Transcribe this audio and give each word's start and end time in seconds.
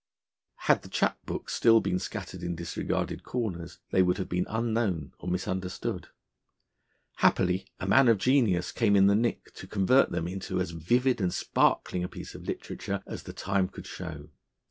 Had 0.61 0.81
the 0.81 0.89
chap 0.89 1.23
books 1.27 1.53
still 1.53 1.79
been 1.79 1.99
scattered 1.99 2.41
in 2.41 2.55
disregarded 2.55 3.23
corners, 3.23 3.77
they 3.91 4.01
would 4.01 4.17
have 4.17 4.27
been 4.29 4.47
unknown 4.49 5.13
or 5.19 5.29
misunderstood. 5.29 6.07
Happily, 7.17 7.67
a 7.79 7.85
man 7.85 8.07
of 8.07 8.17
genius 8.17 8.71
came 8.71 8.95
in 8.95 9.05
the 9.05 9.13
nick 9.13 9.53
to 9.53 9.67
convert 9.67 10.09
them 10.09 10.27
into 10.27 10.59
as 10.59 10.71
vivid 10.71 11.21
and 11.21 11.31
sparkling 11.31 12.03
a 12.03 12.09
piece 12.09 12.33
of 12.33 12.47
literature 12.47 13.03
as 13.05 13.21
the 13.21 13.33
time 13.33 13.67
could 13.67 13.85
show. 13.85 14.31